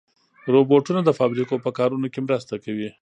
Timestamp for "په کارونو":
1.65-2.07